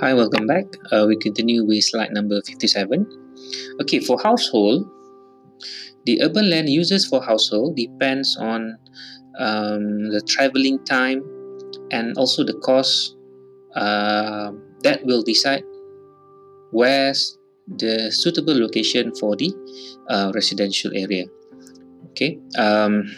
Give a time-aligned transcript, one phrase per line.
[0.00, 0.66] Hi, welcome back.
[0.92, 3.06] Uh, we continue with slide number 57.
[3.80, 4.84] Okay, for household,
[6.04, 8.76] the urban land uses for household depends on
[9.38, 11.24] um, the traveling time
[11.90, 13.16] and also the cost
[13.74, 15.64] uh, that will decide
[16.72, 19.50] where's the suitable location for the
[20.10, 21.24] uh, residential area.
[22.10, 23.08] Okay, um,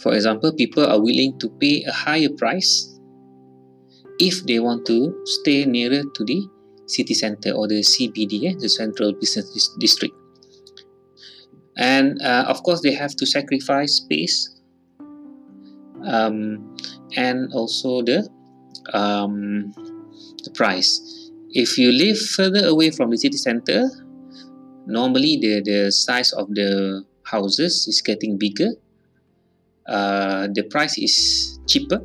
[0.00, 2.93] for example, people are willing to pay a higher price
[4.18, 6.48] if they want to stay nearer to the
[6.86, 10.14] city center or the CBD, eh, the Central Business District.
[11.76, 14.60] And uh, of course, they have to sacrifice space
[16.06, 16.76] um,
[17.16, 18.28] and also the
[18.92, 19.72] um,
[20.44, 21.30] the price.
[21.50, 23.90] If you live further away from the city center,
[24.86, 28.70] normally the, the size of the houses is getting bigger.
[29.88, 32.04] Uh, the price is cheaper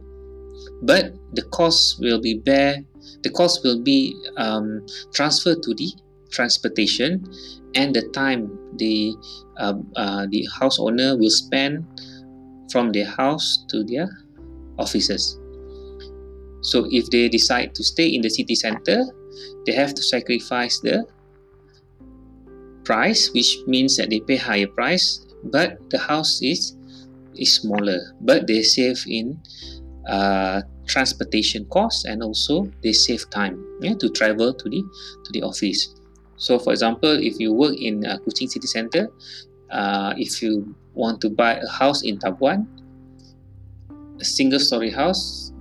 [0.81, 2.83] but the cost will be bear
[3.23, 5.91] the cost will be um, transferred to the
[6.31, 7.25] transportation
[7.75, 9.13] and the time the
[9.57, 11.83] uh, uh, the house owner will spend
[12.71, 14.07] from their house to their
[14.77, 15.39] offices.
[16.61, 19.05] So if they decide to stay in the city center
[19.65, 21.05] they have to sacrifice the
[22.83, 26.75] price which means that they pay higher price but the house is
[27.35, 27.99] is smaller.
[28.21, 29.39] But they save in
[30.07, 34.81] uh, transportation costs and also they save time yeah, to travel to the
[35.23, 35.95] to the office.
[36.37, 39.11] So, for example, if you work in uh, Kuching City Center,
[39.71, 42.65] uh, if you want to buy a house in Tabuan,
[44.19, 45.51] a single-story house,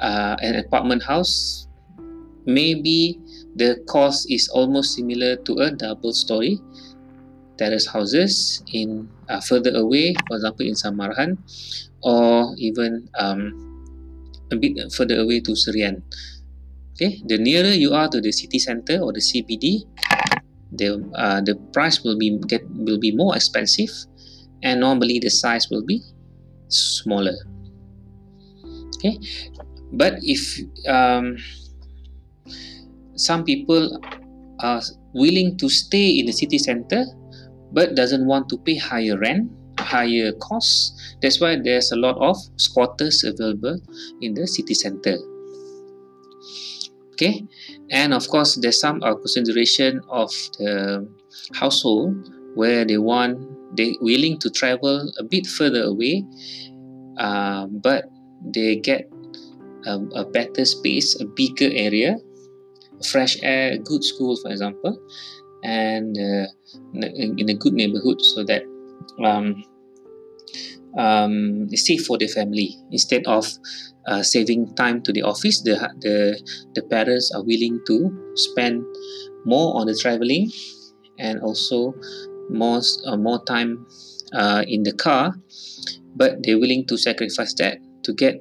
[0.00, 1.68] uh, an apartment house,
[2.46, 3.18] maybe
[3.54, 6.58] the cost is almost similar to a double-story
[7.56, 11.38] terrace houses in uh, further away, for example, in Samarahan,
[12.02, 13.69] or even um,
[14.50, 16.02] a bit further away to Serian.
[16.94, 19.88] Okay, the nearer you are to the city center or the CBD,
[20.72, 23.90] the uh, the price will be get will be more expensive,
[24.62, 26.02] and normally the size will be
[26.68, 27.36] smaller.
[28.96, 29.16] Okay,
[29.92, 31.38] but if um,
[33.16, 33.96] some people
[34.60, 34.82] are
[35.14, 37.04] willing to stay in the city center
[37.72, 39.50] but doesn't want to pay higher rent
[39.90, 40.94] higher costs.
[41.20, 43.80] That's why there's a lot of squatters available
[44.20, 45.18] in the city center.
[47.12, 47.44] Okay,
[47.90, 51.06] and of course, there's some uh, consideration of the
[51.52, 53.36] household where they want
[53.76, 56.24] they willing to travel a bit further away,
[57.18, 58.04] uh, but
[58.54, 59.10] they get
[59.86, 62.16] a, a better space, a bigger area,
[63.10, 64.98] fresh air, good school, for example,
[65.62, 66.46] and uh,
[66.94, 68.62] in a good neighborhood, so that
[69.24, 69.62] um,
[70.98, 72.76] um, safe for the family.
[72.90, 73.46] Instead of
[74.06, 76.40] uh, saving time to the office the, the
[76.74, 78.82] the parents are willing to spend
[79.44, 80.50] more on the traveling
[81.18, 81.94] and also
[82.50, 83.86] more uh, more time
[84.32, 85.34] uh, in the car.
[86.16, 88.38] But they're willing to sacrifice that to get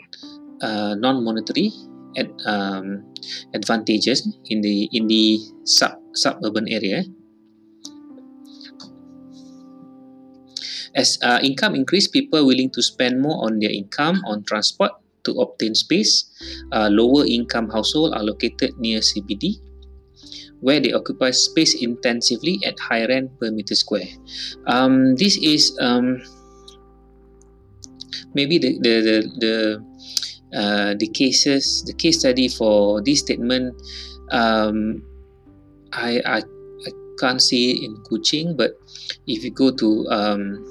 [0.61, 1.71] uh, non-monetary
[2.17, 3.05] ad, um,
[3.53, 7.03] advantages in the in the sub suburban area
[10.95, 14.91] As uh, income increase, people willing to spend more on their income on transport
[15.23, 16.25] to obtain space.
[16.71, 19.59] Uh, lower income household are located near CBD,
[20.61, 24.07] where they occupy space intensively at high rent per meter square.
[24.67, 26.21] Um, this is um,
[28.33, 29.55] maybe the the the, the
[30.49, 33.75] uh, the cases the case study for this statement
[34.31, 35.03] um,
[35.93, 36.41] I, I
[37.19, 38.71] can't see it in Kuching but
[39.27, 40.63] if you go to um,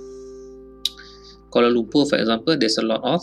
[1.51, 3.23] Kuala Lumpur, for example, there's a lot of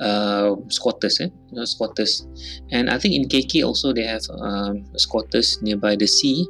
[0.00, 1.28] uh, squatters, eh?
[1.50, 2.26] you know, squatters,
[2.70, 6.46] and I think in KK also they have um, squatters nearby the sea,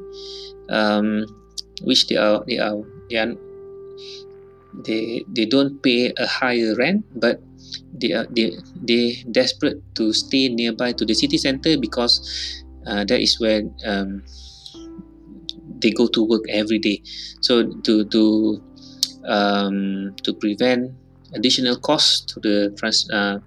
[0.68, 1.24] um,
[1.82, 2.76] which they are they are
[3.08, 3.34] they are
[4.84, 7.40] they they don't pay a higher rent, but
[7.94, 8.52] they are they
[8.82, 12.20] they desperate to stay nearby to the city center because
[12.86, 14.22] uh, that is where um,
[15.80, 17.02] they go to work every day.
[17.40, 18.22] So to to
[19.26, 20.92] um, to prevent
[21.34, 23.38] additional costs to the trans uh,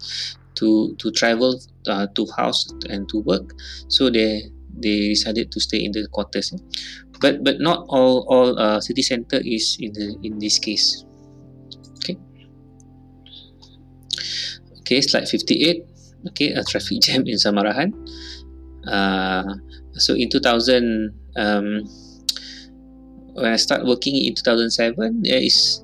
[0.56, 3.54] to to travel uh, to house and to work.
[3.88, 6.54] So they they decided to stay in the quarters.
[7.22, 11.06] But but not all all uh, city center is in the in this case.
[12.02, 12.18] Okay.
[14.82, 15.86] Okay slide 58
[16.30, 17.94] okay a traffic jam in Samarahan.
[18.82, 19.46] Uh,
[19.94, 21.86] so in 2000 um,
[23.34, 25.84] when I start working in 2007, there is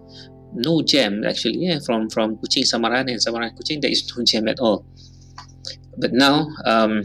[0.53, 4.47] no jam actually yeah, from from Kuching Samaran and Samaran Kuching there is no jam
[4.47, 4.85] at all.
[5.97, 7.03] But now um,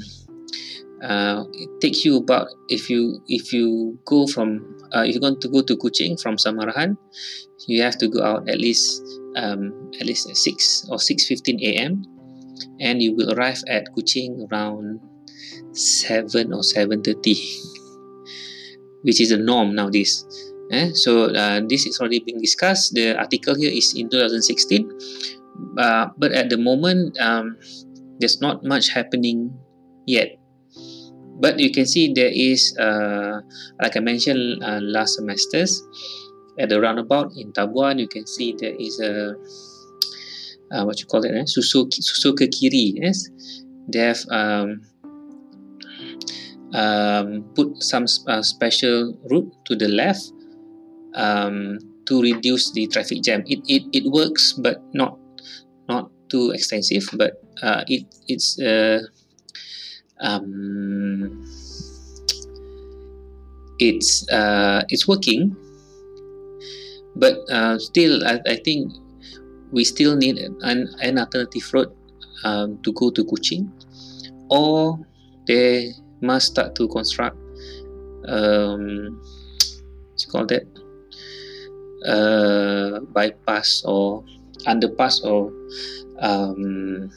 [1.03, 5.41] uh, it takes you about if you if you go from uh, if you want
[5.41, 6.97] to go to Kuching from Samarahan,
[7.67, 9.03] you have to go out at least
[9.37, 12.05] um, at least at six or six fifteen a.m.
[12.81, 15.01] and you will arrive at Kuching around
[15.73, 17.35] seven or seven thirty,
[19.03, 20.25] which is the norm nowadays.
[20.71, 20.91] Eh?
[20.95, 22.95] So uh, this is already being discussed.
[22.95, 24.91] The article here is in 2016,
[25.79, 27.57] uh, but at the moment um,
[28.19, 29.53] there's not much happening
[30.07, 30.39] yet
[31.43, 33.41] but you can see there is uh,
[33.83, 35.83] like I mentioned uh, last semesters
[36.59, 39.35] at the roundabout in Tabuan you can see there is a
[40.71, 41.45] uh, what you call it eh?
[41.45, 43.29] susu susu ke kiri yes
[43.91, 44.81] they have um,
[46.75, 50.33] um, put some uh, special route to the left
[51.15, 53.43] um, to reduce the traffic jam.
[53.47, 55.19] It, it, it works but not
[55.89, 59.03] not too extensive but uh, it it's uh,
[60.21, 61.45] um,
[63.79, 65.57] it's uh, it's working,
[67.17, 68.93] but uh, still, I, I think
[69.73, 71.91] we still need an, an alternative road
[72.45, 73.67] um, to go to Kuching,
[74.51, 74.99] or
[75.47, 75.93] they
[76.23, 77.37] must start to construct
[78.29, 79.21] um,
[80.11, 80.65] what's called that
[82.07, 84.25] uh, bypass or
[84.67, 85.53] underpass or
[86.21, 87.11] um,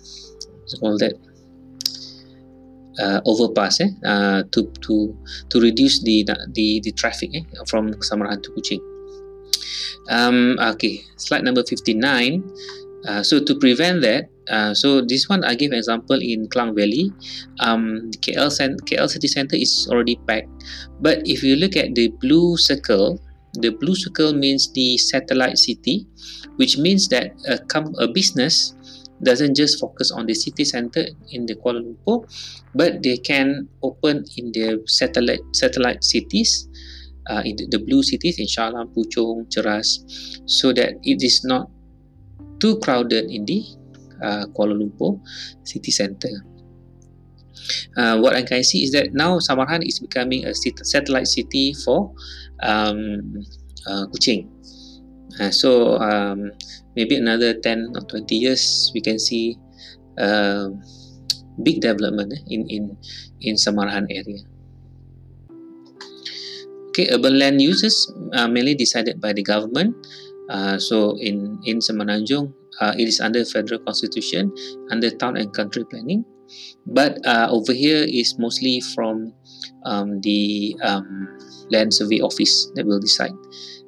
[0.61, 1.13] what's called that
[2.99, 5.15] uh, overpass eh, uh, to to
[5.49, 6.23] to reduce the
[6.53, 8.81] the the traffic eh, from Samarahan to Kuching.
[10.09, 12.43] Um, okay, slide number 59.
[13.07, 17.11] Uh, so to prevent that, uh, so this one I give example in Klang Valley.
[17.59, 18.49] Um, KL,
[18.85, 20.49] KL City Center is already packed,
[21.01, 23.19] but if you look at the blue circle,
[23.53, 26.05] the blue circle means the satellite city,
[26.57, 27.59] which means that a,
[28.03, 28.75] a business
[29.23, 32.27] doesn't just focus on the city center in the Kuala Lumpur,
[32.75, 36.67] but they can open in the satellite satellite cities,
[37.29, 40.03] uh, in the, the, blue cities in Shah Puchong, Cheras,
[40.45, 41.69] so that it is not
[42.59, 43.63] too crowded in the
[44.23, 45.19] uh, Kuala Lumpur
[45.63, 46.31] city center.
[47.97, 52.13] Uh, what I can see is that now Samarhan is becoming a satellite city for
[52.61, 53.41] um,
[53.87, 54.51] uh, Kuching.
[55.39, 56.51] Uh, so um,
[56.95, 59.57] maybe another 10 or 20 years we can see
[60.17, 60.69] uh,
[61.63, 62.83] big development eh, in in
[63.43, 64.43] in Samarahan area.
[66.91, 69.95] Okay, urban land uses are mainly decided by the government.
[70.47, 74.53] Uh, so in in Semenanjung, uh, it is under federal constitution,
[74.91, 76.25] under town and country planning.
[76.85, 79.33] But uh, over here is mostly from
[79.85, 81.37] um, the um,
[81.71, 83.33] land survey office that will decide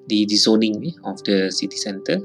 [0.07, 2.17] the, the zoning eh, of the city center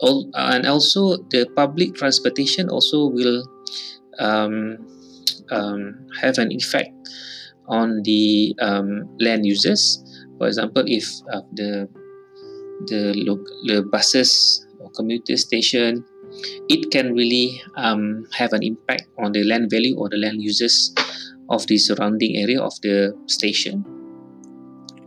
[0.00, 3.44] all, and also the public transportation also will
[4.18, 4.78] um,
[5.50, 6.92] um, have an effect
[7.68, 10.02] on the um, land users.
[10.38, 11.88] For example, if uh, the
[12.88, 13.12] the
[13.66, 16.04] the buses or commuter station,
[16.68, 20.94] it can really um, have an impact on the land value or the land users
[21.48, 23.84] of the surrounding area of the station,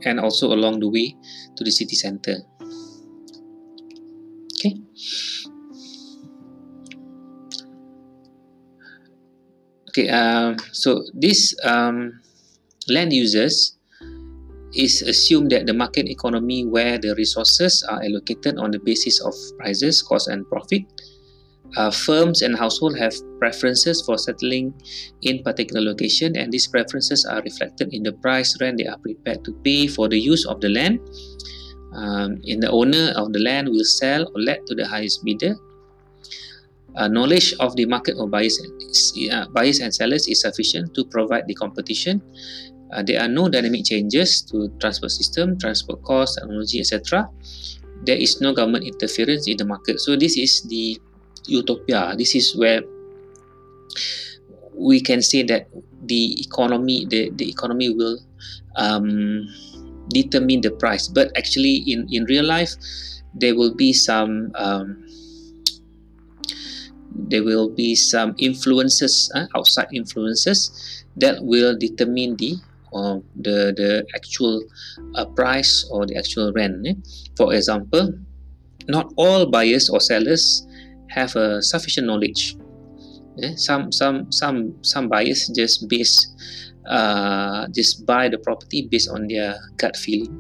[0.06, 1.16] and also along the way
[1.56, 2.38] to the city center.
[4.60, 4.75] Okay.
[9.90, 10.09] Okay.
[10.09, 12.21] Um, so this um,
[12.88, 13.78] land users
[14.75, 19.33] is assumed that the market economy where the resources are allocated on the basis of
[19.57, 20.83] prices, cost, and profit.
[21.75, 24.73] Uh, firms and households have preferences for settling
[25.23, 29.44] in particular location, and these preferences are reflected in the price rent they are prepared
[29.44, 30.99] to pay for the use of the land
[31.95, 35.56] um, and the owner of the land will sell or let to the highest bidder.
[36.95, 38.59] Uh, knowledge of the market of buyers,
[39.31, 42.21] uh, buyers and sellers is sufficient to provide the competition.
[42.94, 47.28] Uh, there are no dynamic changes to transport system, transport cost, technology, etc.
[48.06, 50.00] There is no government interference in the market.
[50.00, 51.00] So this is the
[51.47, 52.16] utopia.
[52.18, 52.81] This is where
[54.76, 55.68] we can say that
[56.06, 58.19] the economy, the, the economy will
[58.76, 59.47] um,
[60.09, 62.76] determine the price but actually in in real life
[63.33, 65.00] there will be some um,
[67.16, 72.57] there will be some influences uh, outside influences that will determine the
[72.94, 74.64] uh, the the actual
[75.16, 76.94] uh, price or the actual rent eh?
[77.35, 78.14] for example
[78.88, 80.68] not all buyers or sellers
[81.09, 82.56] have a sufficient knowledge
[83.42, 83.54] eh?
[83.56, 86.28] some some some some buyers just base
[86.90, 90.31] uh, just buy the property based on their gut feeling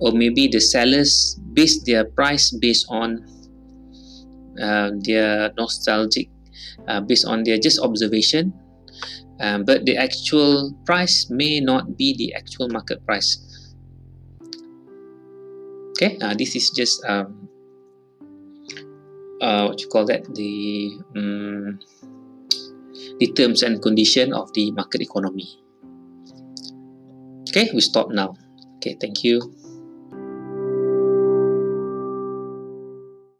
[0.00, 3.24] or maybe the sellers base their price based on
[4.60, 6.28] uh, their nostalgic
[6.88, 8.52] uh, based on their just observation
[9.40, 13.38] um, but the actual price may not be the actual market price.
[15.92, 17.48] Okay, uh, this is just um,
[19.40, 21.78] uh, what you call that the um,
[23.18, 25.48] the terms and condition of the market economy.
[27.50, 28.36] Okay, we stop now.
[28.78, 29.42] Okay, thank you.